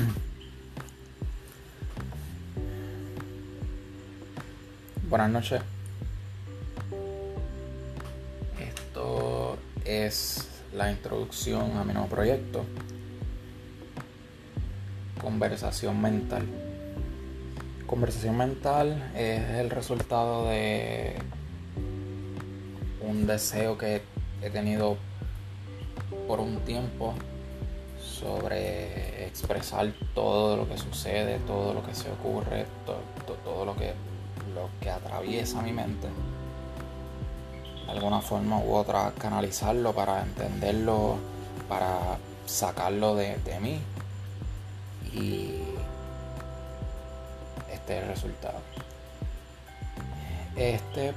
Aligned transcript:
Buenas 5.08 5.30
noches. 5.30 5.62
Esto 8.60 9.56
es 9.84 10.48
la 10.74 10.90
introducción 10.90 11.76
a 11.76 11.84
mi 11.84 11.92
nuevo 11.92 12.08
proyecto. 12.08 12.64
Conversación 15.20 16.00
mental. 16.00 16.46
Conversación 17.86 18.36
mental 18.36 19.10
es 19.14 19.42
el 19.56 19.70
resultado 19.70 20.48
de 20.48 21.16
un 23.00 23.26
deseo 23.26 23.76
que 23.76 24.02
he 24.42 24.50
tenido 24.50 24.96
por 26.28 26.40
un 26.40 26.60
tiempo 26.60 27.14
sobre 28.00 29.26
expresar 29.26 29.92
todo 30.14 30.56
lo 30.56 30.68
que 30.68 30.78
sucede, 30.78 31.38
todo 31.40 31.74
lo 31.74 31.84
que 31.84 31.94
se 31.94 32.10
ocurre, 32.10 32.66
todo, 32.84 33.64
lo, 33.64 33.76
que, 33.76 33.94
lo 34.54 34.68
que 34.80 34.90
atraviesa 34.90 35.62
mi 35.62 35.72
mente. 35.72 36.08
De 37.86 37.92
alguna 37.92 38.20
forma 38.20 38.58
u 38.58 38.74
otra 38.74 39.12
canalizarlo 39.18 39.92
para 39.92 40.22
entenderlo, 40.22 41.16
para 41.68 42.18
sacarlo 42.46 43.14
de, 43.14 43.36
de 43.38 43.60
mí. 43.60 43.80
Y 45.12 45.56
este 47.72 47.98
es 47.98 48.02
el 48.02 48.08
resultado. 48.08 48.58
Este 50.56 51.12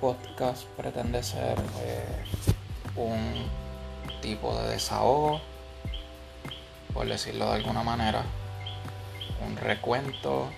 podcast 0.00 0.64
pretende 0.76 1.22
ser 1.22 1.58
eh, 1.80 2.24
un 2.96 3.46
tipo 4.20 4.54
de 4.56 4.68
desahogo 4.68 5.40
por 6.92 7.06
decirlo 7.06 7.46
de 7.46 7.56
alguna 7.56 7.82
manera, 7.82 8.22
un 9.46 9.56
recuento, 9.56 10.50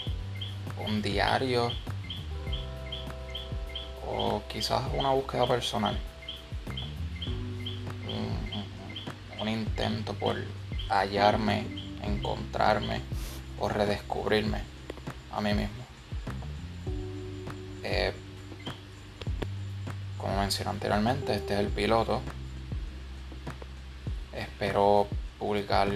un 0.87 1.03
diario 1.03 1.71
o 4.07 4.43
quizás 4.49 4.83
una 4.95 5.11
búsqueda 5.11 5.47
personal. 5.47 5.99
Un, 9.39 9.49
intento 9.49 10.13
por 10.15 10.37
hallarme, 10.91 11.67
encontrarme 12.03 13.01
o 13.59 13.69
redescubrirme 13.69 14.63
a 15.33 15.41
mí 15.41 15.55
mismo. 15.55 15.83
Eh, 17.83 18.13
como 20.19 20.37
mencioné 20.39 20.71
anteriormente, 20.71 21.35
este 21.35 21.55
es 21.55 21.61
el 21.61 21.69
piloto. 21.69 22.21
Espero 24.35 25.09
publicar 25.39 25.89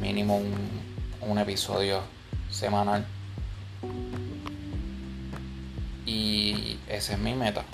mínimo 0.00 0.36
un, 1.20 1.38
episodio 1.38 2.00
semanal. 2.50 3.04
Y 6.06 6.78
esa 6.88 7.12
es 7.14 7.18
mi 7.18 7.34
meta. 7.34 7.64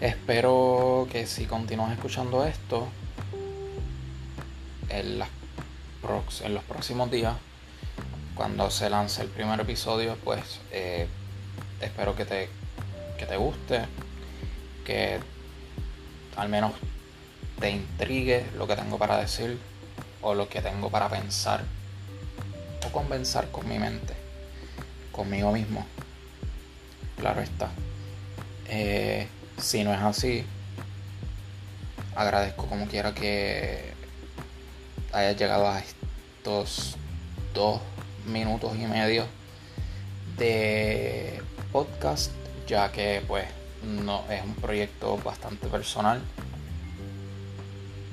Espero 0.00 1.06
que 1.10 1.26
si 1.26 1.44
continúas 1.44 1.92
escuchando 1.92 2.44
esto, 2.44 2.88
en, 4.88 5.22
en 5.22 6.54
los 6.54 6.64
próximos 6.64 7.10
días, 7.10 7.34
cuando 8.34 8.70
se 8.70 8.88
lance 8.88 9.22
el 9.22 9.28
primer 9.28 9.60
episodio, 9.60 10.16
pues 10.24 10.60
eh, 10.70 11.08
espero 11.80 12.14
que 12.14 12.24
te, 12.24 12.48
que 13.18 13.26
te 13.26 13.36
guste, 13.36 13.82
que 14.84 15.18
al 16.36 16.48
menos 16.48 16.72
te 17.58 17.70
intrigue 17.70 18.46
lo 18.56 18.66
que 18.68 18.76
tengo 18.76 18.96
para 18.96 19.18
decir 19.18 19.58
o 20.22 20.34
lo 20.34 20.48
que 20.48 20.60
tengo 20.60 20.90
para 20.90 21.08
pensar 21.08 21.62
o 22.86 22.92
convencer 22.92 23.48
con 23.50 23.68
mi 23.68 23.78
mente, 23.78 24.14
conmigo 25.12 25.52
mismo. 25.52 25.86
Claro 27.16 27.40
está. 27.40 27.68
Eh, 28.68 29.26
si 29.58 29.82
no 29.84 29.92
es 29.92 30.00
así, 30.00 30.44
agradezco 32.14 32.66
como 32.66 32.86
quiera 32.86 33.14
que 33.14 33.92
hayas 35.12 35.36
llegado 35.36 35.68
a 35.68 35.80
estos 35.80 36.96
dos 37.54 37.80
minutos 38.26 38.76
y 38.76 38.86
medio 38.86 39.26
de 40.36 41.42
podcast, 41.72 42.32
ya 42.66 42.92
que 42.92 43.22
pues 43.26 43.46
no 43.82 44.24
es 44.30 44.42
un 44.42 44.54
proyecto 44.54 45.16
bastante 45.18 45.66
personal 45.68 46.20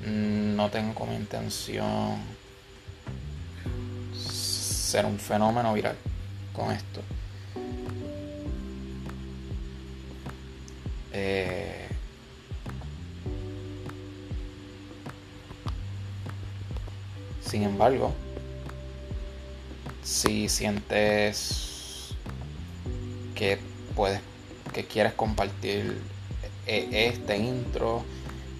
no 0.06 0.70
tengo 0.70 0.94
como 0.94 1.12
intención 1.12 2.18
ser 4.14 5.04
un 5.04 5.18
fenómeno 5.18 5.74
viral 5.74 5.96
con 6.52 6.70
esto. 6.72 7.02
Eh, 11.12 11.88
sin 17.40 17.64
embargo, 17.64 18.12
si 20.04 20.48
sientes 20.48 22.14
que 23.34 23.58
puedes, 23.96 24.20
que 24.72 24.84
quieres 24.84 25.14
compartir 25.14 26.00
e-, 26.66 27.08
este 27.08 27.38
intro, 27.38 28.04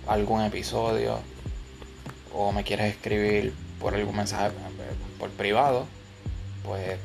algún 0.06 0.43
episodio, 0.43 1.21
o 2.37 2.53
me 2.53 2.65
quieres 2.65 2.95
escribir 2.95 3.55
por 3.81 3.95
algún 3.95 4.15
mensaje 4.15 4.51
por 5.19 5.31
privado, 5.31 5.87
pues 6.63 6.99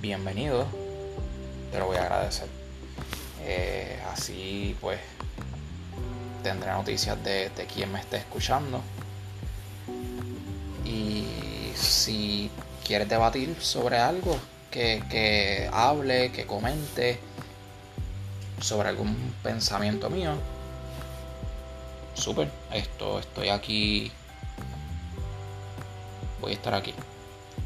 bienvenido, 0.00 0.66
te 1.70 1.78
lo 1.78 1.86
voy 1.86 1.98
a 1.98 2.04
agradecer. 2.04 2.48
Eh, 3.42 4.00
así 4.10 4.74
pues 4.80 4.98
tendré 6.42 6.70
noticias 6.72 7.22
de, 7.22 7.50
de 7.50 7.66
quien 7.66 7.92
me 7.92 8.00
esté 8.00 8.16
escuchando. 8.16 8.80
Y 10.86 11.26
si 11.74 12.50
quieres 12.86 13.10
debatir 13.10 13.56
sobre 13.60 13.98
algo, 13.98 14.38
que, 14.70 15.02
que 15.10 15.68
hable, 15.70 16.32
que 16.32 16.46
comente 16.46 17.18
sobre 18.60 18.88
algún 18.88 19.34
pensamiento 19.42 20.08
mío, 20.08 20.32
súper, 22.14 22.50
esto 22.72 23.18
estoy 23.18 23.50
aquí 23.50 24.10
voy 26.40 26.52
a 26.52 26.54
estar 26.54 26.74
aquí 26.74 26.94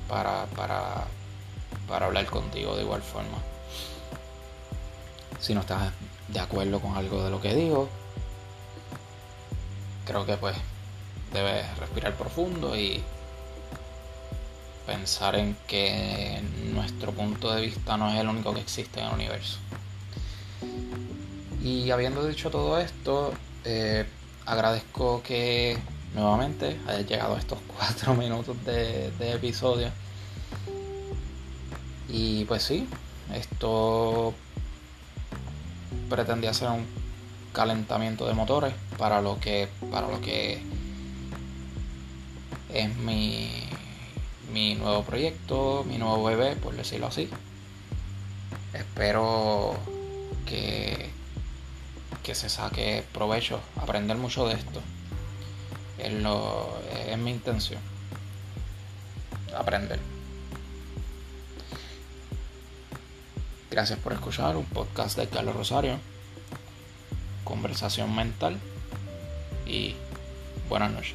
para, 0.08 0.46
para, 0.56 1.06
para 1.88 2.06
hablar 2.06 2.26
contigo 2.26 2.76
de 2.76 2.82
igual 2.82 3.02
forma. 3.02 3.38
Si 5.40 5.54
no 5.54 5.60
estás 5.60 5.92
de 6.28 6.40
acuerdo 6.40 6.80
con 6.80 6.96
algo 6.96 7.24
de 7.24 7.30
lo 7.30 7.40
que 7.40 7.54
digo, 7.54 7.88
creo 10.06 10.24
que 10.26 10.36
pues 10.36 10.56
debes 11.32 11.78
respirar 11.78 12.14
profundo 12.14 12.76
y 12.76 13.02
pensar 14.86 15.36
en 15.36 15.56
que 15.66 16.42
nuestro 16.72 17.12
punto 17.12 17.54
de 17.54 17.62
vista 17.62 17.96
no 17.96 18.10
es 18.10 18.20
el 18.20 18.28
único 18.28 18.52
que 18.52 18.60
existe 18.60 19.00
en 19.00 19.06
el 19.06 19.14
universo. 19.14 19.58
Y 21.62 21.90
habiendo 21.90 22.26
dicho 22.26 22.50
todo 22.50 22.78
esto, 22.78 23.32
eh, 23.64 24.04
agradezco 24.46 25.22
que 25.22 25.78
nuevamente 26.14 26.78
hayas 26.86 27.06
llegado 27.06 27.36
a 27.36 27.38
estos 27.38 27.58
cuatro 27.76 28.14
minutos 28.14 28.56
de, 28.64 29.12
episodio. 29.32 29.90
Y 32.08 32.44
pues 32.44 32.62
sí, 32.62 32.86
esto 33.34 34.34
pretendía 36.10 36.52
ser 36.52 36.68
un 36.68 36.86
calentamiento 37.52 38.26
de 38.26 38.34
motores 38.34 38.74
para 38.98 39.22
lo 39.22 39.38
que 39.40 39.68
para 39.90 40.08
lo 40.08 40.20
que 40.20 40.62
es 42.72 42.96
mi, 42.96 43.50
mi 44.52 44.74
nuevo 44.74 45.02
proyecto, 45.04 45.84
mi 45.86 45.96
nuevo 45.96 46.22
bebé, 46.24 46.56
por 46.56 46.74
decirlo 46.74 47.06
así. 47.06 47.30
Espero 48.74 49.74
que, 50.46 51.10
que 52.22 52.34
se 52.34 52.48
saque 52.50 53.04
provecho, 53.12 53.60
aprender 53.76 54.16
mucho 54.16 54.46
de 54.48 54.54
esto 54.54 54.80
es, 56.02 57.18
mi 57.18 57.30
intención. 57.30 57.80
Aprender. 59.56 59.98
Gracias 63.70 63.98
por 63.98 64.12
escuchar 64.12 64.56
un 64.56 64.64
podcast 64.64 65.16
de 65.16 65.28
Carlos 65.28 65.54
Rosario. 65.54 65.98
Conversación 67.44 68.14
mental. 68.14 68.58
Y 69.66 69.94
buenas 70.68 70.90
noches. 70.90 71.14